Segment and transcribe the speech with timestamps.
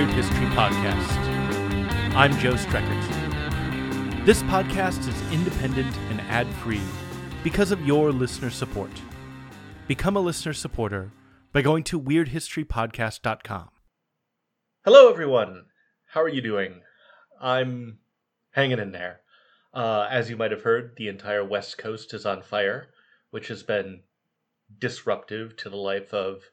[0.00, 2.16] Weird History Podcast.
[2.16, 4.24] I'm Joe Streckert.
[4.24, 6.80] This podcast is independent and ad free
[7.44, 8.90] because of your listener support.
[9.88, 11.12] Become a listener supporter
[11.52, 13.68] by going to WeirdHistoryPodcast.com.
[14.86, 15.66] Hello, everyone.
[16.06, 16.80] How are you doing?
[17.38, 17.98] I'm
[18.52, 19.20] hanging in there.
[19.74, 22.88] Uh, as you might have heard, the entire West Coast is on fire,
[23.32, 24.00] which has been
[24.78, 26.44] disruptive to the life of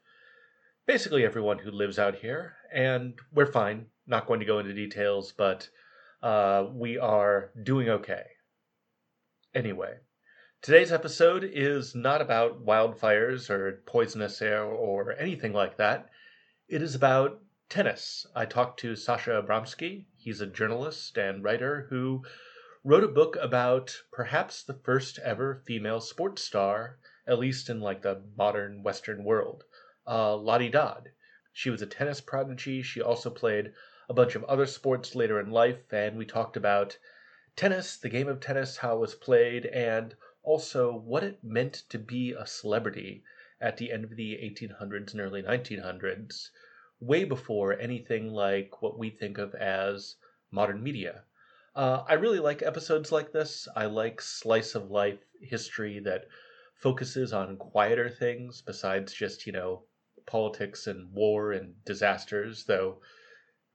[0.86, 2.57] basically everyone who lives out here.
[2.72, 3.86] And we're fine.
[4.06, 5.68] Not going to go into details, but
[6.22, 8.24] uh, we are doing okay.
[9.54, 9.94] Anyway,
[10.62, 16.08] today's episode is not about wildfires or poisonous air or anything like that.
[16.68, 18.26] It is about tennis.
[18.34, 20.06] I talked to Sasha Abramsky.
[20.16, 22.24] He's a journalist and writer who
[22.84, 28.02] wrote a book about perhaps the first ever female sports star, at least in like
[28.02, 29.64] the modern Western world,
[30.06, 31.10] uh, Lottie Dod.
[31.60, 32.82] She was a tennis prodigy.
[32.82, 33.74] She also played
[34.08, 36.98] a bunch of other sports later in life, and we talked about
[37.56, 40.14] tennis, the game of tennis, how it was played, and
[40.44, 43.24] also what it meant to be a celebrity
[43.60, 46.52] at the end of the 1800s and early 1900s,
[47.00, 50.14] way before anything like what we think of as
[50.52, 51.24] modern media.
[51.74, 53.66] Uh, I really like episodes like this.
[53.74, 56.28] I like slice of life history that
[56.76, 59.87] focuses on quieter things besides just, you know,
[60.28, 63.00] politics and war and disasters, though,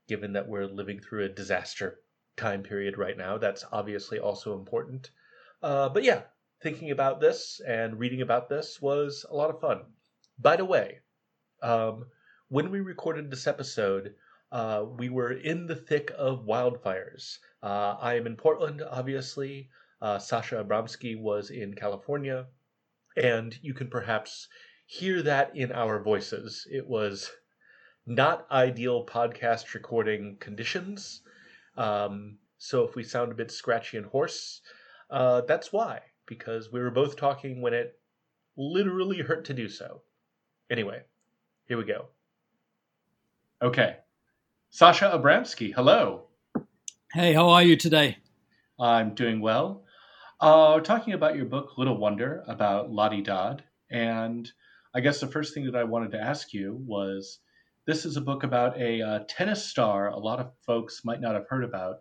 [0.08, 2.00] given that we're living through a disaster
[2.38, 5.12] time period right now, that's obviously also important.
[5.62, 6.22] Uh, but yeah,
[6.62, 9.82] thinking about this and reading about this was a lot of fun.
[10.40, 11.00] By the way,
[11.62, 12.06] um,
[12.50, 14.16] when we recorded this episode,
[14.52, 17.38] uh, we were in the thick of wildfires.
[17.62, 19.70] Uh, I am in Portland, obviously.
[20.02, 22.46] Uh, Sasha Abramsky was in California.
[23.16, 24.48] And you can perhaps
[24.86, 26.68] hear that in our voices.
[26.72, 27.32] It was
[28.06, 31.22] not ideal podcast recording conditions.
[31.78, 34.62] Um, so if we sound a bit scratchy and hoarse,
[35.10, 38.00] uh, that's why, because we were both talking when it
[38.58, 40.02] literally hurt to do so.
[40.70, 41.02] Anyway,
[41.68, 42.08] here we go.
[43.62, 43.98] Okay.
[44.70, 46.28] Sasha Abramsky, hello.
[47.14, 48.18] Hey, how are you today?
[48.80, 49.84] I'm doing well.
[50.40, 54.52] Uh, talking about your book, Little Wonder, about Lottie Dod, And
[54.96, 57.40] I guess the first thing that I wanted to ask you was
[57.86, 61.34] this is a book about a uh, tennis star a lot of folks might not
[61.34, 61.98] have heard about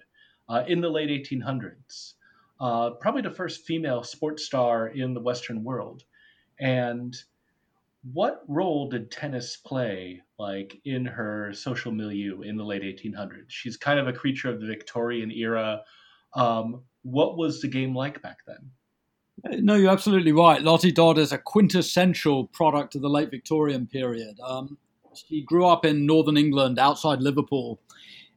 [0.48, 2.14] uh, in the late 1800s.
[2.60, 6.04] Uh, probably the first female sports star in the Western world.
[6.60, 7.16] And
[8.12, 13.46] what role did tennis play like in her social milieu in the late 1800s?
[13.48, 15.80] She's kind of a creature of the Victorian era.
[16.34, 18.70] Um, what was the game like back then?
[19.44, 20.62] No, you're absolutely right.
[20.62, 24.38] Lottie Dod is a quintessential product of the late Victorian period.
[24.40, 24.78] Um,
[25.14, 27.80] she grew up in northern England outside Liverpool,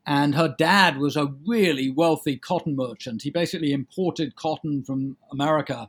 [0.08, 3.22] and her dad was a really wealthy cotton merchant.
[3.22, 5.88] He basically imported cotton from America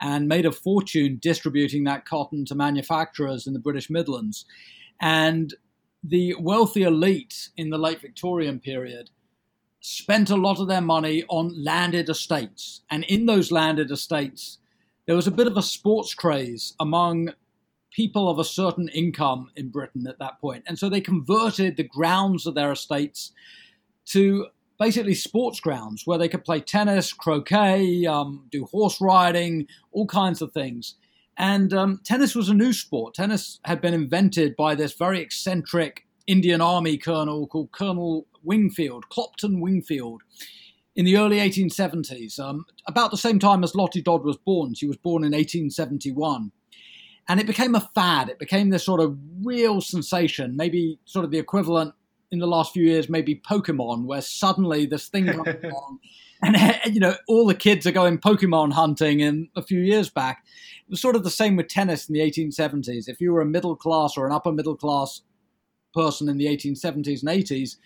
[0.00, 4.44] and made a fortune distributing that cotton to manufacturers in the British Midlands.
[5.00, 5.54] And
[6.02, 9.10] the wealthy elite in the late Victorian period
[9.80, 12.82] spent a lot of their money on landed estates.
[12.90, 14.58] And in those landed estates,
[15.06, 17.32] there was a bit of a sports craze among
[17.90, 20.62] people of a certain income in Britain at that point.
[20.66, 23.32] And so they converted the grounds of their estates
[24.06, 24.46] to
[24.78, 30.40] basically sports grounds where they could play tennis, croquet, um, do horse riding, all kinds
[30.40, 30.94] of things.
[31.36, 33.14] And um, tennis was a new sport.
[33.14, 39.60] Tennis had been invented by this very eccentric Indian Army colonel called Colonel Wingfield, Clopton
[39.60, 40.22] Wingfield,
[40.96, 44.74] in the early 1870s, um, about the same time as Lottie Dod was born.
[44.74, 46.50] She was born in 1871.
[47.28, 48.30] And it became a fad.
[48.30, 51.94] It became this sort of real sensation, maybe sort of the equivalent
[52.30, 56.00] in the last few years, maybe Pokemon, where suddenly this thing comes along.
[56.42, 56.56] And,
[56.94, 59.22] you know, all the kids are going Pokemon hunting.
[59.22, 60.44] And a few years back,
[60.86, 63.08] it was sort of the same with tennis in the 1870s.
[63.08, 65.22] If you were a middle class or an upper middle class
[65.94, 67.76] person in the 1870s and 80s,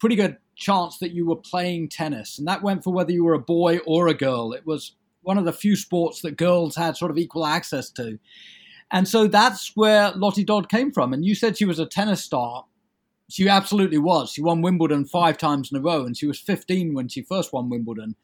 [0.00, 2.38] pretty good chance that you were playing tennis.
[2.38, 4.52] And that went for whether you were a boy or a girl.
[4.52, 8.18] It was one of the few sports that girls had sort of equal access to.
[8.90, 11.12] And so that's where Lottie Dod came from.
[11.12, 12.64] And you said she was a tennis star.
[13.28, 14.32] She absolutely was.
[14.32, 17.52] She won Wimbledon five times in a row, and she was 15 when she first
[17.52, 18.16] won Wimbledon.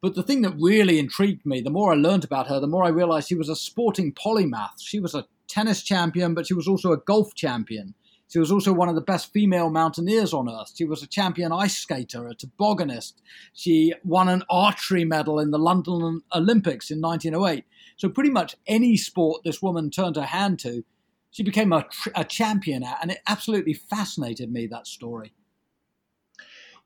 [0.00, 2.84] But the thing that really intrigued me, the more I learned about her, the more
[2.84, 4.80] I realized she was a sporting polymath.
[4.80, 7.94] She was a tennis champion, but she was also a golf champion.
[8.28, 10.72] She was also one of the best female mountaineers on earth.
[10.76, 13.14] She was a champion ice skater, a tobogganist.
[13.54, 17.64] She won an archery medal in the London Olympics in 1908.
[17.96, 20.84] So, pretty much any sport this woman turned her hand to,
[21.30, 22.98] she became a, a champion at.
[23.00, 25.32] And it absolutely fascinated me, that story.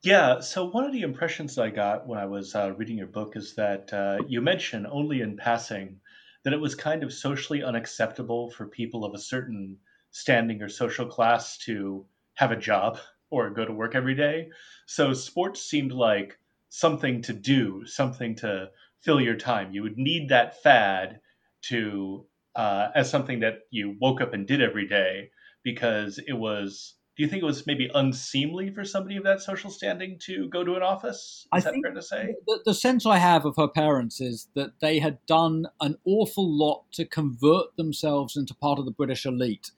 [0.01, 3.37] Yeah, so one of the impressions I got when I was uh, reading your book
[3.37, 5.99] is that uh, you mention only in passing
[6.43, 9.77] that it was kind of socially unacceptable for people of a certain
[10.13, 12.05] standing or social class to
[12.35, 12.99] have a job
[13.29, 14.47] or go to work every day.
[14.85, 16.37] So sports seemed like
[16.69, 18.69] something to do, something to
[19.01, 19.73] fill your time.
[19.73, 21.19] You would need that fad
[21.63, 22.25] to
[22.55, 25.31] uh, as something that you woke up and did every day
[25.63, 29.69] because it was do you think it was maybe unseemly for somebody of that social
[29.69, 31.47] standing to go to an office?
[31.55, 32.35] Is I that fair to say?
[32.47, 36.49] The, the, sense I have of her parents is that they had done an awful
[36.49, 39.69] lot to convert themselves into part of the British elite.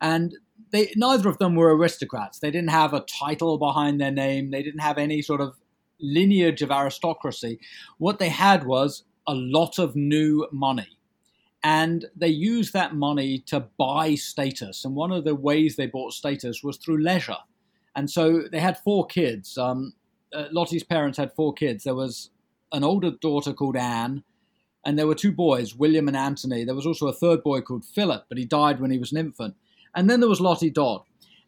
[0.00, 0.36] And
[0.70, 2.38] they neither of them were aristocrats.
[2.38, 4.50] They didn't have a title behind their name.
[4.50, 5.56] They didn't have any sort of
[6.00, 7.58] lineage of aristocracy.
[7.98, 10.98] What they had was a lot of new money
[11.62, 14.84] and they used that money to buy status.
[14.84, 17.36] And one of the ways they bought status was through leisure.
[17.94, 19.58] And so they had four kids.
[19.58, 19.92] Um,
[20.32, 21.84] uh, Lottie's parents had four kids.
[21.84, 22.30] There was
[22.72, 24.22] an older daughter called Anne,
[24.86, 26.64] and there were two boys, William and Anthony.
[26.64, 29.18] There was also a third boy called Philip, but he died when he was an
[29.18, 29.54] infant.
[29.94, 31.02] And then there was Lottie Dod.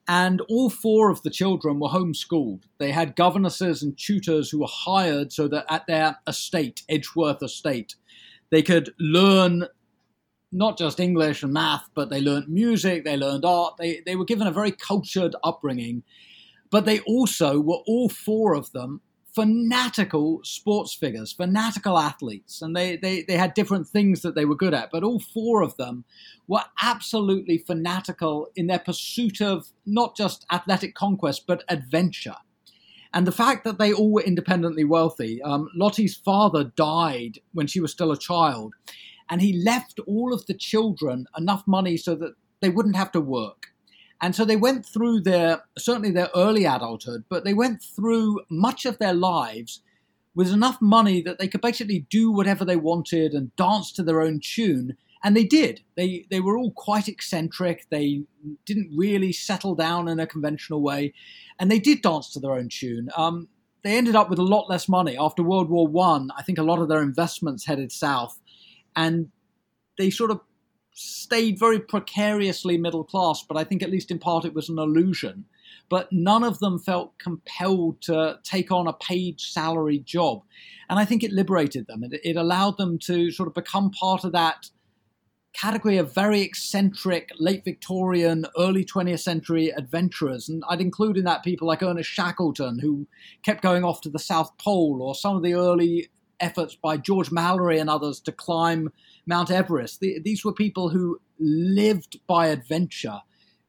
[0.09, 2.63] And all four of the children were homeschooled.
[2.79, 7.95] They had governesses and tutors who were hired so that at their estate, Edgeworth Estate,
[8.51, 9.67] they could learn
[10.51, 13.77] not just English and math, but they learned music, they learned art.
[13.79, 16.03] They, they were given a very cultured upbringing.
[16.71, 19.01] But they also were all four of them
[19.35, 22.61] fanatical sports figures, fanatical athletes.
[22.61, 24.91] And they, they, they had different things that they were good at.
[24.91, 26.05] But all four of them
[26.49, 32.37] were absolutely fanatical in their pursuit of not just athletic conquest, but adventure.
[33.15, 37.81] And the fact that they all were independently wealthy, um, Lottie's father died when she
[37.81, 38.75] was still a child
[39.29, 43.21] and he left all of the children enough money so that they wouldn't have to
[43.21, 43.72] work.
[44.23, 48.87] And so they went through their, certainly their early adulthood, but they went through much
[48.87, 49.83] of their lives
[50.35, 54.23] with enough money that they could basically do whatever they wanted and dance to their
[54.23, 54.97] own tune.
[55.25, 55.83] And they did.
[55.97, 57.87] They, they were all quite eccentric.
[57.91, 58.23] They
[58.65, 61.13] didn't really settle down in a conventional way.
[61.59, 63.11] And they did dance to their own tune.
[63.17, 63.49] Um,
[63.83, 65.17] they ended up with a lot less money.
[65.19, 68.41] After World War One, I, I think a lot of their investments headed south
[68.95, 69.31] and
[69.99, 70.41] they sort of
[70.95, 74.79] stayed very precariously middle class, but I think at least in part it was an
[74.79, 75.45] illusion.
[75.89, 80.43] But none of them felt compelled to take on a paid salary job.
[80.89, 82.05] And I think it liberated them.
[82.05, 84.71] It, it allowed them to sort of become part of that
[85.53, 90.49] category of very eccentric late Victorian, early 20th century adventurers.
[90.49, 93.07] And I'd include in that people like Ernest Shackleton, who
[93.43, 96.09] kept going off to the South Pole, or some of the early
[96.41, 98.93] efforts by George Mallory and others to climb
[99.27, 100.01] Mount Everest.
[100.01, 103.21] The, these were people who lived by adventure.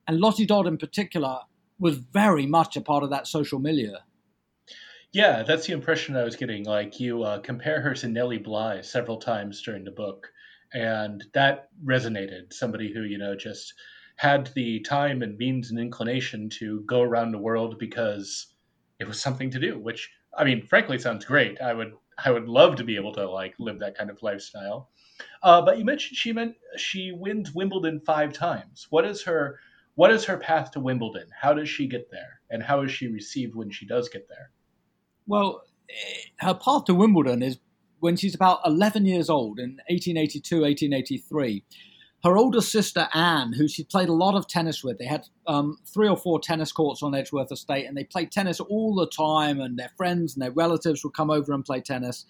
[0.07, 1.39] And Lottie Dod, in particular,
[1.79, 3.95] was very much a part of that social milieu.
[5.11, 6.65] Yeah, that's the impression I was getting.
[6.65, 10.31] Like, you uh, compare her to Nellie Bly several times during the book,
[10.73, 12.51] and that resonated.
[12.51, 13.73] Somebody who, you know, just
[14.15, 18.47] had the time and means and inclination to go around the world because
[18.99, 21.61] it was something to do, which, I mean, frankly, sounds great.
[21.61, 24.89] I would I would love to be able to like live that kind of lifestyle.
[25.41, 28.87] Uh, but you mentioned she meant she wins Wimbledon five times.
[28.89, 29.59] What is her
[29.95, 31.27] what is her path to Wimbledon?
[31.39, 34.51] How does she get there, and how is she received when she does get there?
[35.27, 35.63] Well,
[36.37, 37.59] her path to Wimbledon is
[37.99, 41.63] when she's about 11 years old in 1882, 1883
[42.23, 45.77] her older sister Anne, who she played a lot of tennis with, they had um,
[45.85, 49.59] three or four tennis courts on Edgeworth Estate, and they played tennis all the time.
[49.59, 52.25] And their friends and their relatives would come over and play tennis.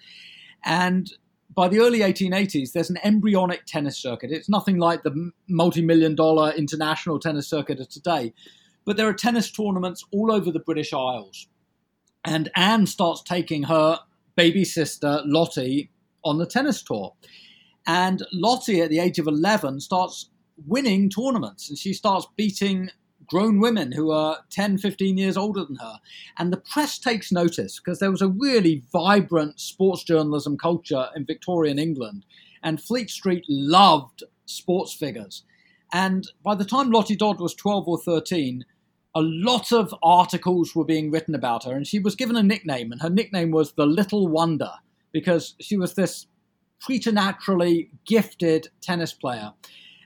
[0.64, 1.12] And
[1.54, 4.32] by the early 1880s, there's an embryonic tennis circuit.
[4.32, 8.34] It's nothing like the multi-million dollar international tennis circuit of today,
[8.86, 11.48] but there are tennis tournaments all over the British Isles.
[12.26, 14.00] And Anne starts taking her
[14.36, 15.92] baby sister Lottie
[16.24, 17.14] on the tennis tour.
[17.86, 20.30] And Lottie, at the age of 11, starts
[20.66, 22.90] winning tournaments and she starts beating
[23.34, 26.00] grown women who are 10, 15 years older than her.
[26.38, 31.26] And the press takes notice because there was a really vibrant sports journalism culture in
[31.26, 32.28] Victorian England.
[32.62, 35.46] And Fleet Street loved sports figures.
[35.92, 38.66] And by the time Lottie Dod was 12 or 13,
[39.16, 41.74] a lot of articles were being written about her.
[41.74, 44.74] And she was given a nickname, and her nickname was the Little Wonder
[45.12, 46.28] because she was this
[46.80, 49.54] preternaturally gifted tennis player.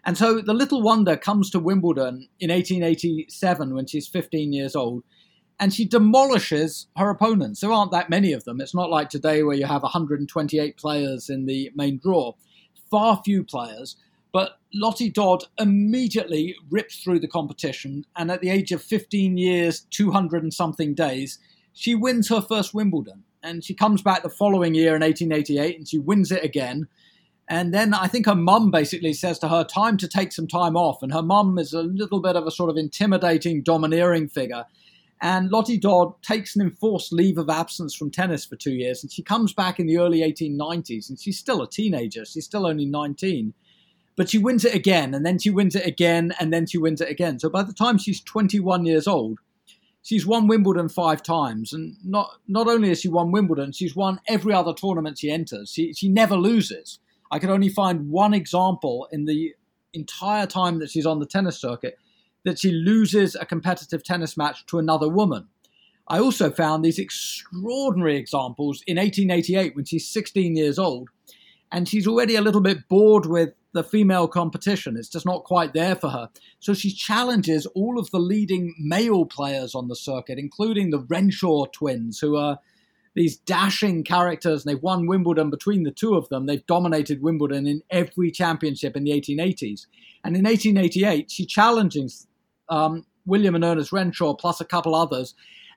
[0.07, 5.03] And so the little wonder comes to Wimbledon in 1887 when she's 15 years old,
[5.59, 7.59] and she demolishes her opponents.
[7.59, 8.61] There aren't that many of them.
[8.61, 12.31] It's not like today where you have 128 players in the main draw.
[12.89, 13.97] Far few players.
[14.31, 19.81] But Lottie Dod immediately rips through the competition, and at the age of 15 years,
[19.89, 21.37] 200 and something days,
[21.73, 23.25] she wins her first Wimbledon.
[23.43, 26.87] And she comes back the following year in 1888 and she wins it again.
[27.49, 30.75] And then I think her mum basically says to her, time to take some time
[30.75, 31.01] off.
[31.01, 34.65] And her mum is a little bit of a sort of intimidating, domineering figure.
[35.21, 39.01] And Lottie Dod takes an enforced leave of absence from tennis for two years.
[39.01, 41.09] And she comes back in the early 1890s.
[41.09, 42.25] And she's still a teenager.
[42.25, 43.53] She's still only 19.
[44.17, 45.13] But she wins it again.
[45.13, 46.33] And then she wins it again.
[46.39, 47.39] And then she wins it again.
[47.39, 49.39] So by the time she's 21 years old,
[50.07, 54.21] she's won Wimbledon five times, and not not only has she won Wimbledon, she's won
[54.27, 55.69] every other tournament she enters.
[55.69, 56.99] She she never loses.
[57.31, 59.53] I could only find one example in the
[59.93, 61.97] entire time that she's on the tennis circuit
[62.45, 65.47] that she loses a competitive tennis match to another woman.
[66.07, 71.09] I also found these extraordinary examples in 1888 when she's 16 years old
[71.71, 74.95] and she's already a little bit bored with the female competition.
[74.95, 76.29] It's just not quite there for her.
[76.59, 81.65] So she challenges all of the leading male players on the circuit, including the Renshaw
[81.65, 82.59] twins, who are
[83.17, 86.45] these dashing characters, and they've won Wimbledon between the two of them.
[86.45, 89.87] They've dominated Wimbledon in every championship in the 1880s.
[90.23, 92.27] And in 1888, she challenges
[92.69, 95.33] um, William and Ernest Renshaw plus a couple others,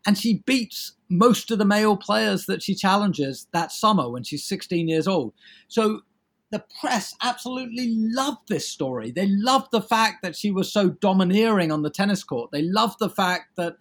[0.07, 4.45] and she beats most of the male players that she challenges that summer when she's
[4.45, 5.33] 16 years old.
[5.69, 6.03] So
[6.51, 9.13] the press absolutely loved this story.
[9.13, 12.51] They loved the fact that she was so domineering on the tennis court.
[12.53, 13.77] They loved the fact that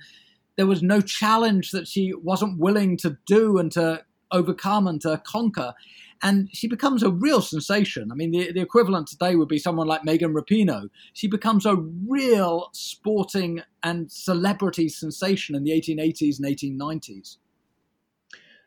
[0.59, 5.21] there was no challenge that she wasn't willing to do and to overcome and to
[5.25, 5.73] conquer.
[6.21, 8.11] And she becomes a real sensation.
[8.11, 10.89] I mean, the, the equivalent today would be someone like Megan Rapinoe.
[11.13, 17.37] She becomes a real sporting and celebrity sensation in the 1880s and 1890s.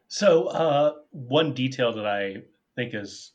[0.09, 2.37] So, uh, one detail that I
[2.75, 3.33] think is,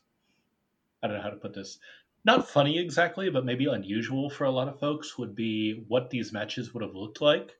[1.00, 1.78] I don't know how to put this,
[2.24, 6.32] not funny exactly, but maybe unusual for a lot of folks would be what these
[6.32, 7.54] matches would have looked like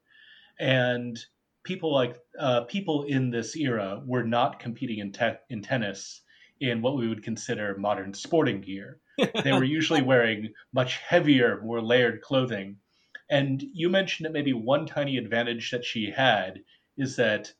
[0.58, 1.18] and
[1.64, 6.22] people like uh, people in this era were not competing in te- in tennis
[6.60, 9.00] in what we would consider modern sporting gear.
[9.44, 12.76] they were usually wearing much heavier, more layered clothing.
[13.30, 16.60] And you mentioned that maybe one tiny advantage that she had
[16.96, 17.52] is that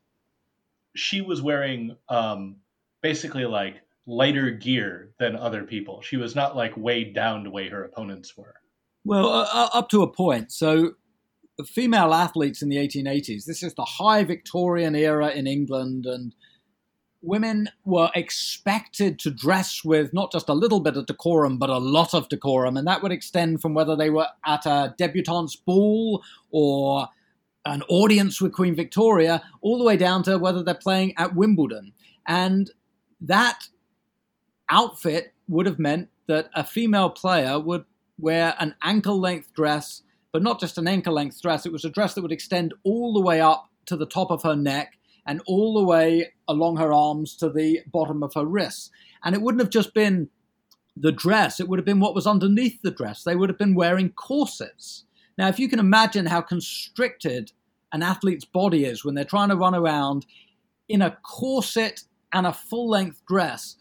[0.96, 2.56] she was wearing um,
[3.02, 6.00] basically like lighter gear than other people.
[6.00, 8.54] She was not like weighed down the way her opponents were.
[9.04, 10.50] Well, uh, up to a point.
[10.50, 10.94] So
[11.64, 13.44] female athletes in the 1880s.
[13.44, 16.34] This is the high Victorian era in England, and
[17.20, 21.78] women were expected to dress with not just a little bit of decorum, but a
[21.78, 22.76] lot of decorum.
[22.76, 27.08] And that would extend from whether they were at a debutante's ball or
[27.64, 31.92] an audience with Queen Victoria, all the way down to whether they're playing at Wimbledon.
[32.26, 32.70] And
[33.20, 33.64] that
[34.70, 37.84] outfit would have meant that a female player would
[38.18, 41.66] wear an ankle length dress but not just an ankle length dress.
[41.66, 44.42] It was a dress that would extend all the way up to the top of
[44.42, 48.90] her neck and all the way along her arms to the bottom of her wrists.
[49.25, 50.28] And it wouldn't have just been
[50.97, 53.23] the dress, it would have been what was underneath the dress.
[53.23, 55.04] They would have been wearing corsets.
[55.37, 57.52] Now, if you can imagine how constricted
[57.92, 60.26] an athlete's body is when they're trying to run around
[60.88, 63.76] in a corset and a full length dress,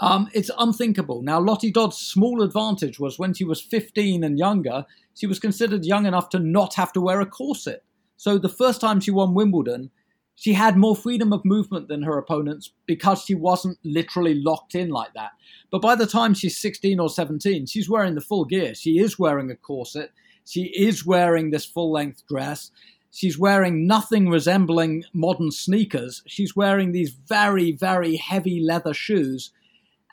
[0.00, 1.22] um, it's unthinkable.
[1.22, 5.84] Now, Lottie Dod's small advantage was when she was 15 and younger, she was considered
[5.84, 7.84] young enough to not have to wear a corset.
[8.16, 9.90] So the first time she won Wimbledon,
[10.34, 14.88] she had more freedom of movement than her opponents because she wasn't literally locked in
[14.88, 15.32] like that.
[15.70, 18.74] But by the time she's 16 or 17, she's wearing the full gear.
[18.74, 20.12] She is wearing a corset.
[20.46, 22.70] She is wearing this full length dress.
[23.10, 26.22] She's wearing nothing resembling modern sneakers.
[26.26, 29.50] She's wearing these very, very heavy leather shoes.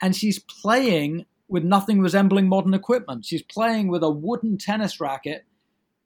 [0.02, 3.24] And she's playing with nothing resembling modern equipment.
[3.24, 5.46] She's playing with a wooden tennis racket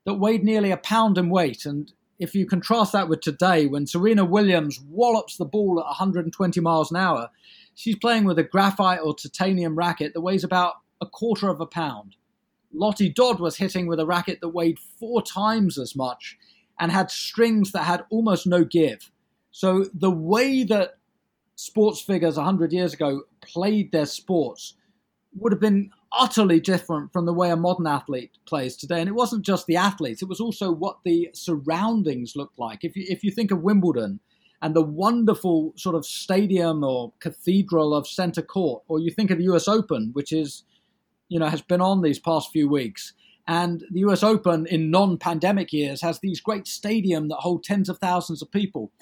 [0.04, 1.66] that weighed nearly a pound in weight.
[1.66, 6.60] And if you contrast that with today, when Serena Williams wallops the ball at 120
[6.60, 7.28] miles an hour,
[7.74, 11.66] she's playing with a graphite or titanium racket that weighs about a quarter of a
[11.66, 12.16] pound.
[12.72, 16.38] Lottie Dod was hitting with a racket that weighed four times as much
[16.78, 19.10] and had strings that had almost no give.
[19.50, 20.98] So the way that
[21.56, 24.74] sports figures 100 years ago played their sports
[25.34, 29.00] would have been utterly different from the way a modern athlete plays today.
[29.00, 32.84] And it wasn't just the athletes, it was also what the surroundings looked like.
[32.84, 34.20] If you, if you think of Wimbledon
[34.60, 39.38] and the wonderful sort of stadium or cathedral of Centre Court, or you think of
[39.38, 40.64] the US Open, which is,
[41.28, 43.14] you know, has been on these past few weeks.
[43.48, 47.88] And the US Open in non pandemic years has these great stadium that hold tens
[47.88, 48.92] of thousands of people.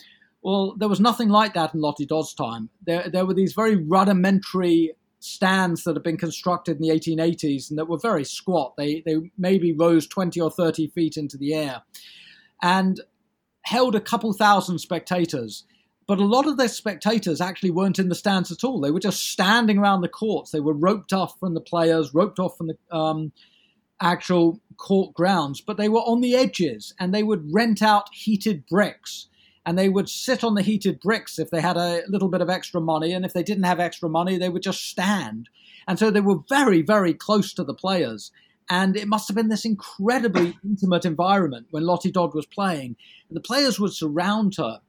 [0.43, 2.71] Well, there was nothing like that in Lottie Dod's time.
[2.87, 7.79] There, there were these very rudimentary stands that had been constructed in the 1880s and
[7.79, 8.75] that were very squat.
[8.77, 11.83] They, they maybe rose 20 or 30 feet into the air.
[12.63, 13.01] And
[13.63, 15.65] held a couple thousand spectators.
[16.07, 18.81] But a lot of the spectators actually weren't in the stands at all.
[18.81, 20.51] They were just standing around the courts.
[20.51, 23.33] They were roped off from the players, roped off from the um,
[24.01, 28.67] actual court grounds, but they were on the edges and they would rent out heated
[28.67, 29.29] bricks
[29.67, 32.49] and they would sit on the heated bricks if they had a little bit of
[32.49, 33.13] extra money.
[33.13, 35.49] And if they didn't have extra money, they would just stand.
[35.87, 38.31] And so they were very, very close to the players.
[38.71, 42.97] And it must have been this incredibly intimate environment when Lottie Dod was playing.
[43.29, 44.81] And the players would surround her.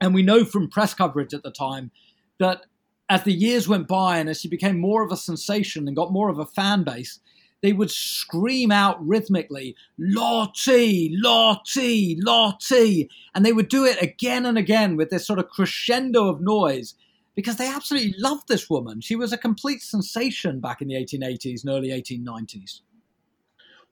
[0.00, 1.92] And we know from press coverage at the time
[2.40, 2.66] that
[3.08, 6.12] as the years went by and as she became more of a sensation and got
[6.12, 7.20] more of a fan base,
[7.62, 13.08] they would scream out rhythmically, Lottie, Lottie, Lottie.
[13.34, 16.94] And they would do it again and again with this sort of crescendo of noise
[17.34, 19.00] because they absolutely loved this woman.
[19.00, 22.80] She was a complete sensation back in the 1880s and early 1890s.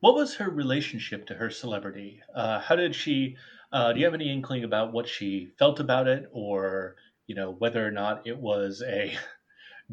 [0.00, 2.21] What was her relationship to her celebrity?
[2.35, 3.37] Uh, how did she?
[3.73, 6.97] Uh, do you have any inkling about what she felt about it, or
[7.27, 9.15] you know whether or not it was a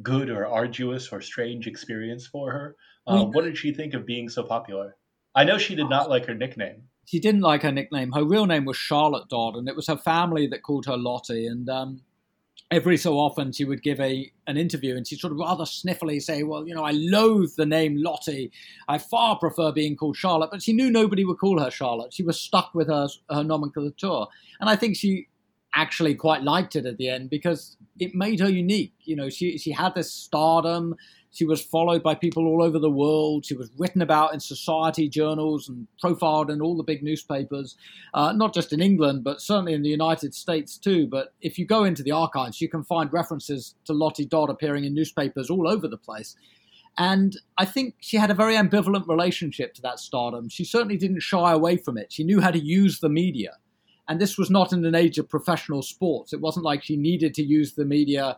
[0.01, 2.75] good or arduous or strange experience for her?
[3.05, 4.95] Uh, what did she think of being so popular?
[5.33, 6.83] I know she did not like her nickname.
[7.05, 8.11] She didn't like her nickname.
[8.11, 11.47] Her real name was Charlotte Dod, and it was her family that called her Lottie.
[11.47, 12.01] And um,
[12.69, 16.21] every so often, she would give a an interview, and she'd sort of rather sniffily
[16.21, 18.51] say, "Well, you know, I loathe the name Lottie.
[18.89, 22.13] I far prefer being called Charlotte." But she knew nobody would call her Charlotte.
[22.13, 24.25] She was stuck with her her nomenclature,
[24.59, 25.27] and I think she
[25.77, 28.93] actually quite liked it at the end because it made her unique.
[29.03, 30.95] You know, she she had this stardom.
[31.31, 33.45] She was followed by people all over the world.
[33.45, 37.77] She was written about in society journals and profiled in all the big newspapers,
[38.15, 41.05] uh, not just in England, but certainly in the United States too.
[41.05, 44.85] But if you go into the archives, you can find references to Lottie Dod appearing
[44.85, 46.35] in newspapers all over the place.
[46.97, 50.49] And I think she had a very ambivalent relationship to that stardom.
[50.49, 52.11] She certainly didn't shy away from it.
[52.11, 53.51] She knew how to use the media.
[54.07, 56.33] And this was not in an age of professional sports.
[56.33, 58.37] It wasn't like she needed to use the media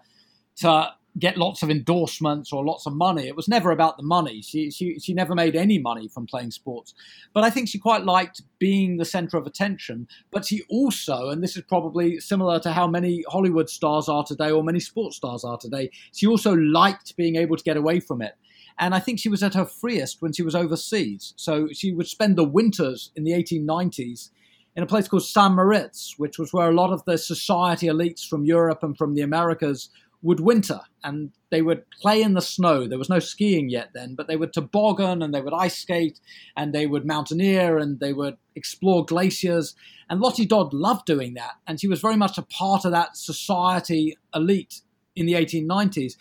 [0.58, 3.28] to get lots of endorsements or lots of money.
[3.28, 4.42] It was never about the money.
[4.42, 6.94] She, she, she never made any money from playing sports.
[7.34, 10.08] But I think she quite liked being the center of attention.
[10.32, 14.52] But she also, and this is probably similar to how many Hollywood stars are today
[14.52, 18.22] or many sports stars are today, she also liked being able to get away from
[18.22, 18.36] it.
[18.78, 21.34] And I think she was at her freest when she was overseas.
[21.36, 24.30] So she would spend the winters in the 1890s
[24.76, 25.54] in a place called St.
[25.54, 29.22] Moritz, which was where a lot of the society elites from Europe and from the
[29.22, 29.90] Americas
[30.22, 32.88] would winter and they would play in the snow.
[32.88, 36.20] There was no skiing yet then, but they would toboggan and they would ice skate
[36.58, 39.76] and they would mountaineer and they would explore glaciers.
[40.10, 41.54] And Lottie Dod loved doing that.
[41.68, 44.82] And she was very much a part of that society elite
[45.16, 46.16] in the 1890s.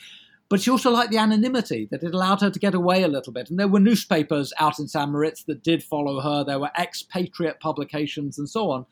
[0.49, 3.33] But she also liked the anonymity that it allowed her to get away a little
[3.33, 3.51] bit.
[3.51, 5.11] And there were newspapers out in St.
[5.11, 6.43] Moritz that did follow her.
[6.43, 8.87] There were expatriate publications and so on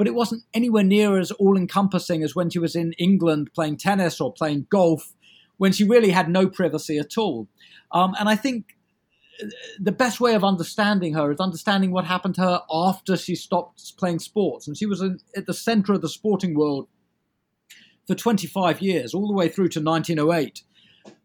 [0.00, 3.76] but it wasn't anywhere near as all encompassing as when she was in England playing
[3.76, 5.12] tennis or playing golf,
[5.58, 7.46] when she really had no privacy at all.
[7.92, 8.78] Um, and I think
[9.78, 13.94] the best way of understanding her is understanding what happened to her after she stopped
[13.98, 14.66] playing sports.
[14.66, 16.88] And she was at the center of the sporting world
[18.06, 20.62] for 25 years, all the way through to 1908.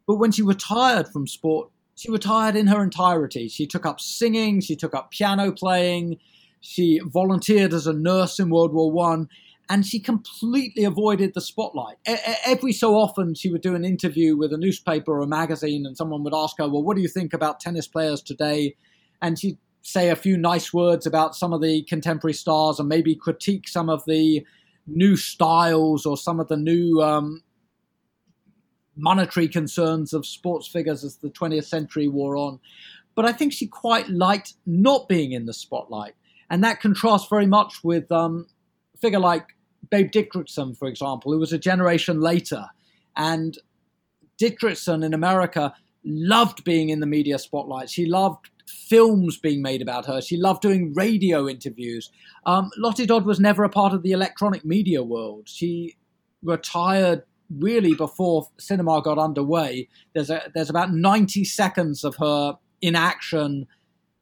[0.07, 3.47] But when she retired from sport, she retired in her entirety.
[3.47, 6.17] She took up singing, she took up piano playing,
[6.59, 9.29] she volunteered as a nurse in World War One,
[9.69, 11.97] and she completely avoided the spotlight.
[12.45, 15.97] Every so often, she would do an interview with a newspaper or a magazine, and
[15.97, 18.75] someone would ask her, "Well, what do you think about tennis players today?"
[19.21, 23.15] And she'd say a few nice words about some of the contemporary stars, and maybe
[23.15, 24.45] critique some of the
[24.87, 27.41] new styles or some of the new um,
[28.95, 32.59] monetary concerns of sports figures as the 20th century wore on.
[33.15, 36.15] But I think she quite liked not being in the spotlight.
[36.49, 38.47] And that contrasts very much with um,
[38.93, 39.55] a figure like
[39.89, 42.65] Babe Didrikson, for example, who was a generation later.
[43.15, 43.57] And
[44.39, 47.89] Didrikson in America loved being in the media spotlight.
[47.89, 50.21] She loved films being made about her.
[50.21, 52.11] She loved doing radio interviews.
[52.45, 55.47] Um, Lottie Dod was never a part of the electronic media world.
[55.47, 55.95] She
[56.43, 59.87] retired really before cinema got underway.
[60.13, 63.67] There's a, there's about 90 seconds of her in action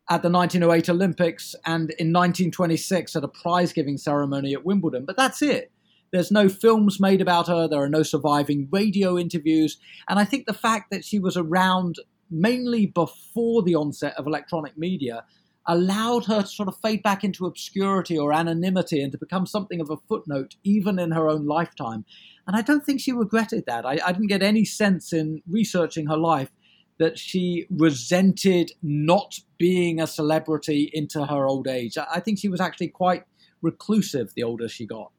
[0.09, 5.05] at the 1908 Olympics and in 1926 at a prize giving ceremony at Wimbledon.
[5.05, 5.71] But that's it.
[6.12, 9.79] There's no films made about her, there are no surviving radio interviews.
[10.07, 11.95] And I think the fact that she was around
[12.29, 15.23] mainly before the onset of electronic media
[15.67, 19.79] allowed her to sort of fade back into obscurity or anonymity and to become something
[19.79, 22.05] of a footnote even in her own lifetime.
[22.47, 23.86] And I don't think she regretted that.
[23.86, 26.51] I, I didn't get any sense in researching her life
[26.99, 31.97] that she resented not being a celebrity into her old age.
[31.97, 33.23] I think she was actually quite
[33.62, 35.12] reclusive the older she got.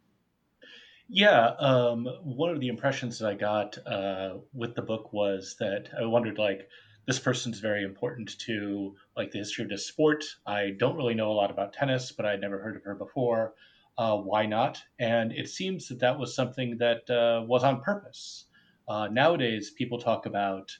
[1.09, 5.89] Yeah, um, one of the impressions that I got uh, with the book was that
[6.01, 6.69] I wondered, like,
[7.07, 10.25] this person's very important to like the history of this sport.
[10.47, 13.53] I don't really know a lot about tennis, but I'd never heard of her before.
[13.97, 14.83] Uh, why not?
[14.99, 18.47] And it seems that that was something that uh, was on purpose.
[18.89, 20.77] Uh, nowadays, people talk about,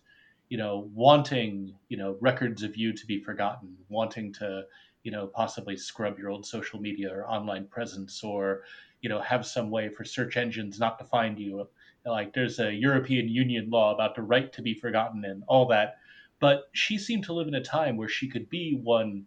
[0.49, 4.65] you know, wanting, you know, records of you to be forgotten, wanting to,
[5.05, 8.65] you know, possibly scrub your old social media or online presence, or,
[9.01, 11.69] you know, have some way for search engines not to find you.
[12.05, 15.97] Like there's a European Union law about the right to be forgotten and all that.
[16.41, 19.27] But she seemed to live in a time where she could be one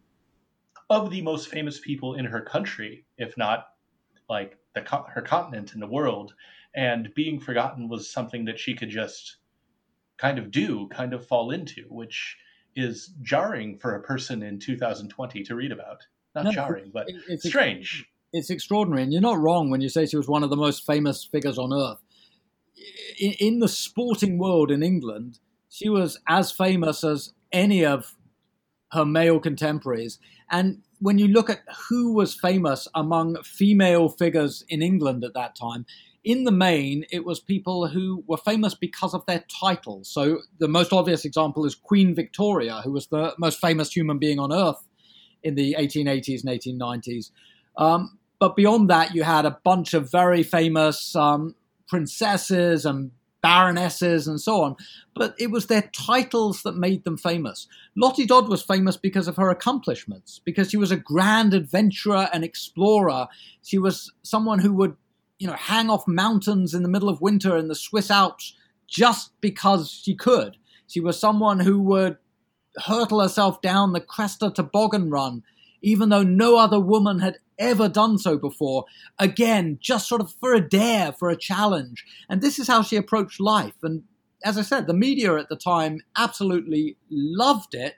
[0.89, 3.67] of the most famous people in her country, if not
[4.29, 4.81] like the
[5.13, 6.33] her continent in the world,
[6.75, 9.37] and being forgotten was something that she could just
[10.17, 12.37] kind of do, kind of fall into, which
[12.75, 16.05] is jarring for a person in 2020 to read about.
[16.35, 18.05] Not no, jarring, but it's strange.
[18.33, 20.85] It's extraordinary, and you're not wrong when you say she was one of the most
[20.85, 22.03] famous figures on earth.
[23.19, 28.15] In, in the sporting world in England, she was as famous as any of
[28.91, 30.19] her male contemporaries.
[30.51, 35.55] And when you look at who was famous among female figures in England at that
[35.55, 35.85] time,
[36.23, 40.09] in the main, it was people who were famous because of their titles.
[40.09, 44.39] So the most obvious example is Queen Victoria, who was the most famous human being
[44.39, 44.83] on earth
[45.43, 47.31] in the 1880s and 1890s.
[47.77, 51.55] Um, but beyond that, you had a bunch of very famous um,
[51.87, 53.11] princesses and
[53.47, 54.75] baronesses and so on,
[55.15, 57.65] but it was their titles that made them famous.
[57.95, 62.43] Lottie Dod was famous because of her accomplishments, because she was a grand adventurer and
[62.43, 63.27] explorer.
[63.63, 64.97] She was someone who would,
[65.39, 68.53] you know, hang off mountains in the middle of winter in the Swiss Alps
[68.85, 70.57] just because she could.
[70.87, 72.17] She was someone who would
[72.85, 75.43] hurtle herself down the Cresta toboggan run,
[75.81, 78.85] even though no other woman had ever done so before.
[79.19, 82.05] Again, just sort of for a dare, for a challenge.
[82.29, 83.75] And this is how she approached life.
[83.83, 84.03] And
[84.43, 87.95] as I said, the media at the time absolutely loved it.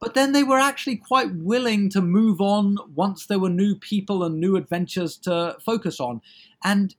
[0.00, 4.22] But then they were actually quite willing to move on once there were new people
[4.22, 6.20] and new adventures to focus on.
[6.62, 6.94] And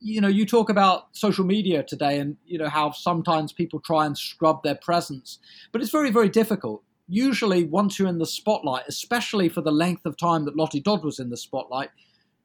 [0.00, 4.04] you know, you talk about social media today and, you know, how sometimes people try
[4.04, 5.38] and scrub their presence,
[5.72, 10.06] but it's very, very difficult usually once you're in the spotlight, especially for the length
[10.06, 11.90] of time that Lottie Dod was in the spotlight,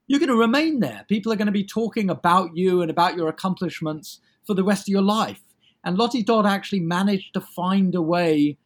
[0.07, 1.05] you're going to remain there.
[1.07, 4.83] People are going to be talking about you and about your accomplishments for the rest
[4.83, 5.41] of your life.
[5.83, 8.57] And Lottie Dod actually managed to find a way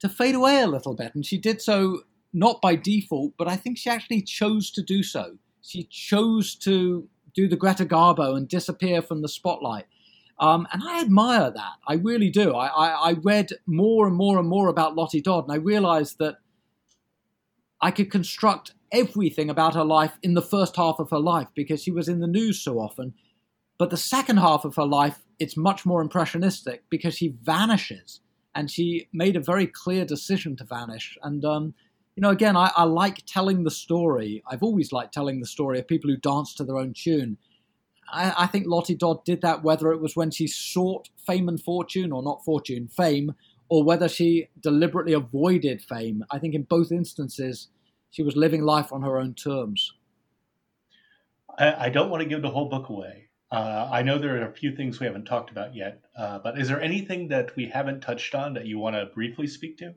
[0.00, 1.14] to fade away a little bit.
[1.14, 2.02] And she did so
[2.32, 5.38] not by default, but I think she actually chose to do so.
[5.62, 9.86] She chose to do the Greta Garbo and disappear from the spotlight.
[10.38, 11.74] Um, and I admire that.
[11.86, 12.54] I really do.
[12.54, 16.18] I, I, I, read more and more and more about Lottie Dod, and I realized
[16.18, 16.38] that
[17.80, 21.82] I could construct everything about her life in the first half of her life because
[21.82, 23.14] she was in the news so often.
[23.78, 28.20] But the second half of her life, it's much more impressionistic because she vanishes,
[28.56, 31.16] and she made a very clear decision to vanish.
[31.22, 31.74] And um,
[32.16, 34.42] you know, again, I, I like telling the story.
[34.48, 37.38] I've always liked telling the story of people who dance to their own tune
[38.14, 41.60] I, I think Lottie Dod did that whether it was when she sought fame and
[41.60, 43.34] fortune, or not fortune, fame,
[43.68, 46.24] or whether she deliberately avoided fame.
[46.30, 47.68] I think in both instances,
[48.10, 49.92] she was living life on her own terms.
[51.58, 53.28] I, I don't want to give the whole book away.
[53.50, 56.58] Uh, I know there are a few things we haven't talked about yet, uh, but
[56.58, 59.94] is there anything that we haven't touched on that you want to briefly speak to?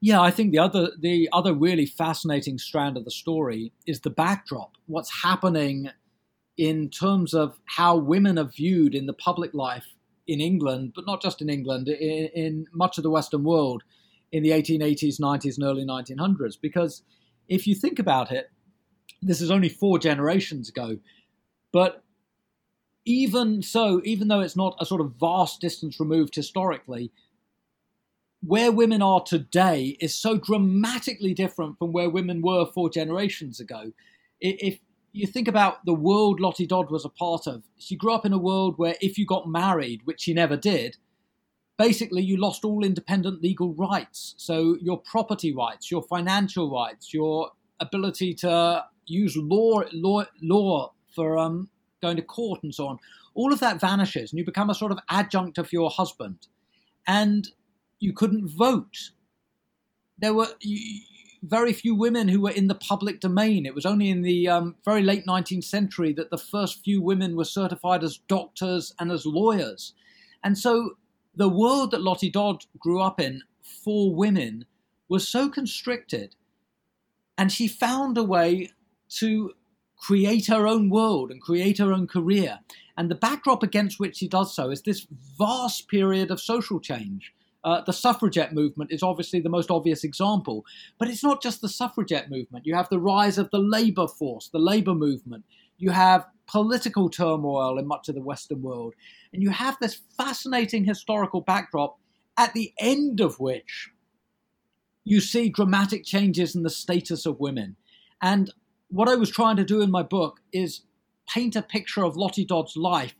[0.00, 4.10] Yeah, I think the other the other really fascinating strand of the story is the
[4.10, 4.72] backdrop.
[4.86, 5.90] What's happening
[6.58, 9.86] in terms of how women are viewed in the public life
[10.26, 13.84] in England, but not just in England, in, in, much of the Western world
[14.32, 16.60] in the 1880s, 90s, and early 1900s.
[16.60, 17.02] Because
[17.48, 18.50] if you think about it,
[19.22, 20.98] this is only four generations ago,
[21.72, 22.02] but
[23.04, 27.10] even so, even though it's not a sort of vast distance removed historically,
[28.42, 33.92] where women are today is so dramatically different from where women were four generations ago.
[34.40, 34.78] If
[35.18, 37.64] you think about the world Lottie Dod was a part of.
[37.76, 40.96] She grew up in a world where if you got married, which she never did,
[41.76, 44.34] basically you lost all independent legal rights.
[44.36, 47.50] So your property rights, your financial rights, your
[47.80, 51.68] ability to use law law law for um,
[52.00, 52.98] going to court and so on,
[53.34, 56.46] all of that vanishes, and you become a sort of adjunct of your husband,
[57.06, 57.48] and
[57.98, 59.10] you couldn't vote.
[60.18, 60.48] There were.
[60.60, 61.00] You,
[61.42, 63.66] very few women who were in the public domain.
[63.66, 67.36] It was only in the um, very late 19th century that the first few women
[67.36, 69.94] were certified as doctors and as lawyers.
[70.42, 70.96] And so
[71.34, 74.64] the world that Lottie Dod grew up in for women
[75.08, 76.34] was so constricted.
[77.36, 78.70] And she found a way
[79.18, 79.52] to
[79.96, 82.60] create her own world and create her own career.
[82.96, 85.06] And the backdrop against which she does so is this
[85.38, 87.32] vast period of social change.
[87.64, 90.64] Uh, the suffragette movement is obviously the most obvious example,
[90.98, 92.64] but it's not just the suffragette movement.
[92.64, 95.44] You have the rise of the labor force, the labor movement.
[95.76, 98.94] You have political turmoil in much of the Western world.
[99.32, 101.98] And you have this fascinating historical backdrop
[102.36, 103.90] at the end of which
[105.04, 107.76] you see dramatic changes in the status of women.
[108.20, 108.52] And
[108.88, 110.82] what I was trying to do in my book is
[111.28, 113.14] paint a picture of Lottie Dod's life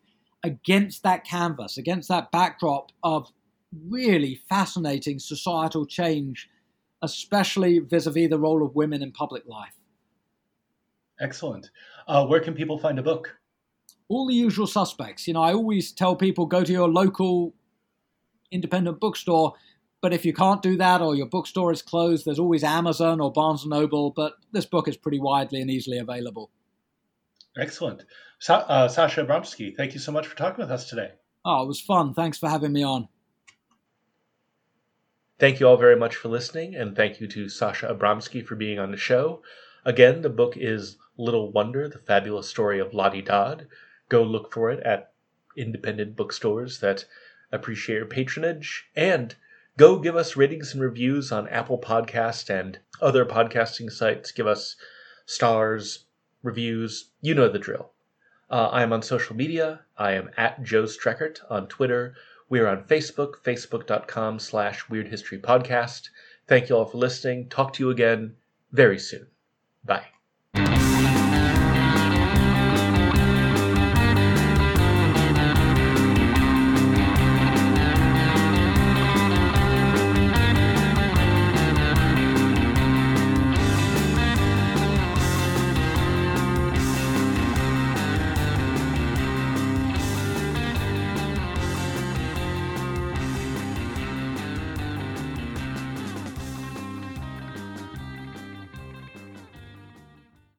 [0.45, 3.33] against that canvas, against that backdrop of
[3.73, 6.49] really fascinating societal change,
[7.03, 9.75] especially vis a vis the role of women in public life.
[11.21, 11.71] Excellent.
[12.07, 13.37] Uh, where can people find a book?
[14.09, 15.27] All the usual suspects.
[15.27, 17.55] You know, I always tell people go to your local
[18.51, 19.55] independent bookstore
[20.01, 23.33] but if you can't do that or your bookstore is closed, there's always Amazon or
[23.33, 24.11] Barnes and Noble.
[24.11, 26.51] But this book is pretty widely and easily available.
[27.57, 28.05] Excellent.
[28.39, 31.11] Sa- uh, Sasha Abramsky, thank you so much for talking with us today.
[31.45, 32.15] Oh, it was fun.
[32.15, 33.09] Thanks for having me on.
[35.39, 38.79] Thank you all very much for listening, and thank you to Sasha Abramsky for being
[38.79, 39.43] on the show.
[39.85, 43.69] Again, the book is Little Wonder The Fabulous Story of Lottie Dod.
[44.09, 45.13] Go look for it at
[45.57, 47.05] independent bookstores that
[47.53, 48.89] appreciate your patronage.
[48.97, 49.37] And
[49.79, 54.33] Go give us ratings and reviews on Apple Podcast and other podcasting sites.
[54.33, 54.75] Give us
[55.25, 56.07] stars,
[56.43, 57.11] reviews.
[57.21, 57.93] You know the drill.
[58.51, 59.83] Uh, I am on social media.
[59.97, 62.17] I am at Joe Streckert on Twitter.
[62.49, 66.09] We are on Facebook, facebook.com slash Weird History Podcast.
[66.47, 67.49] Thank you all for listening.
[67.49, 68.37] Talk to you again
[68.73, 69.27] very soon.
[69.85, 70.18] Bye.